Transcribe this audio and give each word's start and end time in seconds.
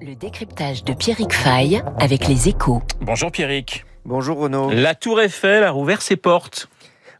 Le 0.00 0.14
décryptage 0.14 0.84
de 0.84 0.94
Pierrick 0.94 1.32
Fay 1.32 1.82
avec 1.98 2.26
les 2.26 2.48
échos. 2.48 2.82
Bonjour 3.00 3.30
Pierrick. 3.30 3.84
Bonjour 4.04 4.38
Renaud. 4.38 4.70
La 4.70 4.94
Tour 4.94 5.20
Eiffel 5.20 5.62
a 5.62 5.70
rouvert 5.70 6.02
ses 6.02 6.16
portes. 6.16 6.68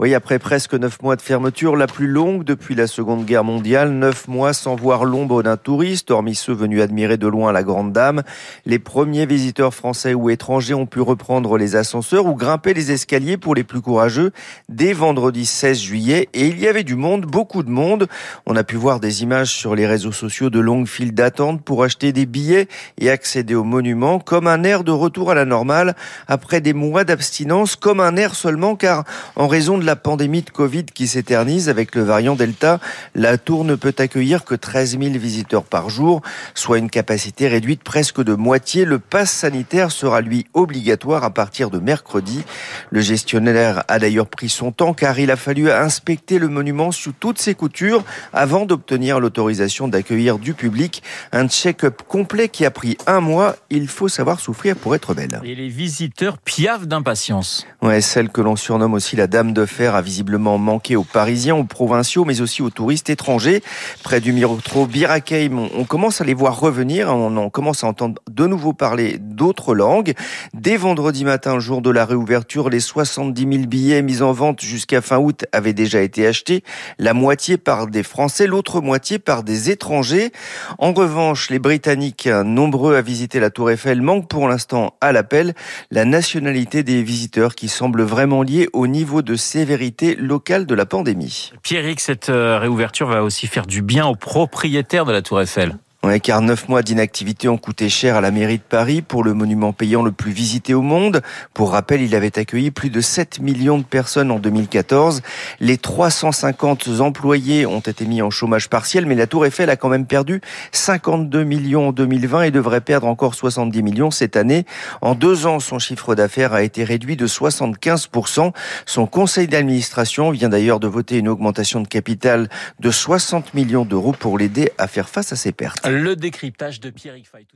Oui, 0.00 0.14
après 0.14 0.38
presque 0.38 0.74
neuf 0.74 1.02
mois 1.02 1.16
de 1.16 1.22
fermeture, 1.22 1.74
la 1.74 1.88
plus 1.88 2.06
longue 2.06 2.44
depuis 2.44 2.76
la 2.76 2.86
Seconde 2.86 3.24
Guerre 3.24 3.42
mondiale, 3.42 3.90
neuf 3.90 4.28
mois 4.28 4.52
sans 4.52 4.76
voir 4.76 5.04
l'ombre 5.04 5.42
d'un 5.42 5.56
touriste, 5.56 6.12
hormis 6.12 6.36
ceux 6.36 6.52
venus 6.52 6.82
admirer 6.82 7.16
de 7.16 7.26
loin 7.26 7.50
la 7.50 7.64
Grande 7.64 7.92
Dame. 7.92 8.22
Les 8.64 8.78
premiers 8.78 9.26
visiteurs 9.26 9.74
français 9.74 10.14
ou 10.14 10.30
étrangers 10.30 10.74
ont 10.74 10.86
pu 10.86 11.00
reprendre 11.00 11.58
les 11.58 11.74
ascenseurs 11.74 12.26
ou 12.26 12.36
grimper 12.36 12.74
les 12.74 12.92
escaliers 12.92 13.38
pour 13.38 13.56
les 13.56 13.64
plus 13.64 13.80
courageux 13.80 14.30
dès 14.68 14.92
vendredi 14.92 15.44
16 15.44 15.80
juillet. 15.80 16.28
Et 16.32 16.46
il 16.46 16.60
y 16.60 16.68
avait 16.68 16.84
du 16.84 16.94
monde, 16.94 17.26
beaucoup 17.26 17.64
de 17.64 17.70
monde. 17.70 18.06
On 18.46 18.54
a 18.54 18.62
pu 18.62 18.76
voir 18.76 19.00
des 19.00 19.24
images 19.24 19.50
sur 19.50 19.74
les 19.74 19.88
réseaux 19.88 20.12
sociaux 20.12 20.48
de 20.48 20.60
longues 20.60 20.86
files 20.86 21.12
d'attente 21.12 21.64
pour 21.64 21.82
acheter 21.82 22.12
des 22.12 22.26
billets 22.26 22.68
et 22.98 23.10
accéder 23.10 23.56
au 23.56 23.64
monument 23.64 24.20
comme 24.20 24.46
un 24.46 24.62
air 24.62 24.84
de 24.84 24.92
retour 24.92 25.32
à 25.32 25.34
la 25.34 25.44
normale 25.44 25.96
après 26.28 26.60
des 26.60 26.72
mois 26.72 27.02
d'abstinence, 27.02 27.74
comme 27.74 27.98
un 27.98 28.14
air 28.14 28.36
seulement 28.36 28.76
car 28.76 29.02
en 29.34 29.48
raison 29.48 29.76
de 29.76 29.87
la 29.88 29.96
pandémie 29.96 30.42
de 30.42 30.50
Covid 30.50 30.84
qui 30.84 31.08
s'éternise 31.08 31.70
avec 31.70 31.94
le 31.94 32.02
variant 32.02 32.36
Delta, 32.36 32.78
la 33.14 33.38
tour 33.38 33.64
ne 33.64 33.74
peut 33.74 33.94
accueillir 33.96 34.44
que 34.44 34.54
13 34.54 34.98
000 35.00 35.12
visiteurs 35.18 35.64
par 35.64 35.88
jour, 35.88 36.20
soit 36.54 36.76
une 36.76 36.90
capacité 36.90 37.48
réduite 37.48 37.82
presque 37.82 38.22
de 38.22 38.34
moitié. 38.34 38.84
Le 38.84 38.98
pass 38.98 39.30
sanitaire 39.30 39.90
sera 39.90 40.20
lui 40.20 40.44
obligatoire 40.52 41.24
à 41.24 41.30
partir 41.30 41.70
de 41.70 41.78
mercredi. 41.78 42.44
Le 42.90 43.00
gestionnaire 43.00 43.82
a 43.88 43.98
d'ailleurs 43.98 44.26
pris 44.26 44.50
son 44.50 44.72
temps 44.72 44.92
car 44.92 45.18
il 45.18 45.30
a 45.30 45.36
fallu 45.36 45.70
inspecter 45.70 46.38
le 46.38 46.48
monument 46.48 46.92
sous 46.92 47.12
toutes 47.12 47.38
ses 47.38 47.54
coutures 47.54 48.04
avant 48.34 48.66
d'obtenir 48.66 49.20
l'autorisation 49.20 49.88
d'accueillir 49.88 50.38
du 50.38 50.52
public. 50.52 51.02
Un 51.32 51.48
check-up 51.48 52.02
complet 52.06 52.50
qui 52.50 52.66
a 52.66 52.70
pris 52.70 52.98
un 53.06 53.20
mois. 53.20 53.56
Il 53.70 53.88
faut 53.88 54.08
savoir 54.08 54.38
souffrir 54.38 54.76
pour 54.76 54.94
être 54.94 55.14
belle. 55.14 55.40
Et 55.44 55.54
les 55.54 55.70
visiteurs 55.70 56.36
piavent 56.36 56.86
d'impatience. 56.86 57.66
Ouais, 57.80 58.02
celle 58.02 58.28
que 58.28 58.42
l'on 58.42 58.56
surnomme 58.56 58.92
aussi 58.92 59.16
la 59.16 59.26
Dame 59.26 59.54
de 59.54 59.64
a 59.86 60.00
visiblement 60.00 60.58
manqué 60.58 60.96
aux 60.96 61.04
Parisiens, 61.04 61.54
aux 61.54 61.64
provinciaux, 61.64 62.24
mais 62.24 62.40
aussi 62.40 62.62
aux 62.62 62.70
touristes 62.70 63.10
étrangers. 63.10 63.62
Près 64.02 64.20
du 64.20 64.32
métro 64.32 64.86
Birakeim, 64.86 65.68
on 65.76 65.84
commence 65.84 66.20
à 66.20 66.24
les 66.24 66.34
voir 66.34 66.58
revenir, 66.58 67.08
on 67.14 67.50
commence 67.50 67.84
à 67.84 67.86
entendre 67.86 68.20
de 68.28 68.46
nouveau 68.46 68.72
parler 68.72 69.18
d'autres 69.18 69.74
langues. 69.74 70.14
Dès 70.54 70.76
vendredi 70.76 71.24
matin, 71.24 71.60
jour 71.60 71.80
de 71.82 71.90
la 71.90 72.04
réouverture, 72.04 72.70
les 72.70 72.80
70 72.80 73.40
000 73.40 73.66
billets 73.66 74.02
mis 74.02 74.22
en 74.22 74.32
vente 74.32 74.60
jusqu'à 74.62 75.00
fin 75.00 75.18
août 75.18 75.44
avaient 75.52 75.72
déjà 75.72 76.00
été 76.00 76.26
achetés, 76.26 76.64
la 76.98 77.14
moitié 77.14 77.56
par 77.56 77.86
des 77.86 78.02
Français, 78.02 78.46
l'autre 78.46 78.80
moitié 78.80 79.18
par 79.18 79.44
des 79.44 79.70
étrangers. 79.70 80.32
En 80.78 80.92
revanche, 80.92 81.50
les 81.50 81.58
Britanniques, 81.58 82.26
nombreux 82.26 82.96
à 82.96 83.02
visiter 83.02 83.38
la 83.38 83.50
Tour 83.50 83.70
Eiffel, 83.70 84.02
manquent 84.02 84.28
pour 84.28 84.48
l'instant 84.48 84.94
à 85.00 85.12
l'appel 85.12 85.54
la 85.90 86.04
nationalité 86.04 86.82
des 86.82 87.02
visiteurs 87.02 87.54
qui 87.54 87.68
semble 87.68 88.02
vraiment 88.02 88.42
liée 88.42 88.68
au 88.72 88.86
niveau 88.86 89.22
de 89.22 89.36
sévérité 89.36 89.67
vérité 89.68 90.16
locale 90.16 90.66
de 90.66 90.74
la 90.74 90.86
pandémie. 90.86 91.52
Pierrick, 91.62 92.00
cette 92.00 92.30
euh, 92.30 92.58
réouverture 92.58 93.06
va 93.06 93.22
aussi 93.22 93.46
faire 93.46 93.66
du 93.66 93.82
bien 93.82 94.06
aux 94.06 94.16
propriétaires 94.16 95.04
de 95.04 95.12
la 95.12 95.22
Tour 95.22 95.42
Eiffel. 95.42 95.76
Ouais, 96.04 96.20
car 96.20 96.40
neuf 96.42 96.68
mois 96.68 96.82
d'inactivité 96.82 97.48
ont 97.48 97.58
coûté 97.58 97.88
cher 97.88 98.14
à 98.14 98.20
la 98.20 98.30
mairie 98.30 98.58
de 98.58 98.62
Paris 98.62 99.02
pour 99.02 99.24
le 99.24 99.34
monument 99.34 99.72
payant 99.72 100.04
le 100.04 100.12
plus 100.12 100.30
visité 100.30 100.72
au 100.72 100.80
monde. 100.80 101.22
Pour 101.54 101.72
rappel, 101.72 102.00
il 102.00 102.14
avait 102.14 102.38
accueilli 102.38 102.70
plus 102.70 102.88
de 102.88 103.00
7 103.00 103.40
millions 103.40 103.78
de 103.78 103.82
personnes 103.82 104.30
en 104.30 104.38
2014. 104.38 105.22
Les 105.58 105.76
350 105.76 107.00
employés 107.00 107.66
ont 107.66 107.80
été 107.80 108.06
mis 108.06 108.22
en 108.22 108.30
chômage 108.30 108.68
partiel, 108.68 109.06
mais 109.06 109.16
la 109.16 109.26
Tour 109.26 109.44
Eiffel 109.44 109.70
a 109.70 109.76
quand 109.76 109.88
même 109.88 110.06
perdu 110.06 110.40
52 110.70 111.42
millions 111.42 111.88
en 111.88 111.92
2020 111.92 112.42
et 112.42 112.50
devrait 112.52 112.80
perdre 112.80 113.08
encore 113.08 113.34
70 113.34 113.82
millions 113.82 114.12
cette 114.12 114.36
année. 114.36 114.66
En 115.00 115.16
deux 115.16 115.46
ans, 115.46 115.58
son 115.58 115.80
chiffre 115.80 116.14
d'affaires 116.14 116.52
a 116.52 116.62
été 116.62 116.84
réduit 116.84 117.16
de 117.16 117.26
75%. 117.26 118.52
Son 118.86 119.06
conseil 119.08 119.48
d'administration 119.48 120.30
vient 120.30 120.48
d'ailleurs 120.48 120.78
de 120.78 120.86
voter 120.86 121.18
une 121.18 121.28
augmentation 121.28 121.80
de 121.80 121.88
capital 121.88 122.48
de 122.78 122.90
60 122.92 123.52
millions 123.54 123.84
d'euros 123.84 124.12
pour 124.12 124.38
l'aider 124.38 124.70
à 124.78 124.86
faire 124.86 125.08
face 125.08 125.32
à 125.32 125.36
ses 125.36 125.50
pertes. 125.50 125.87
Le 125.88 126.16
décryptage 126.16 126.80
de 126.80 126.90
Pierre 126.90 127.16
Fay. 127.24 127.46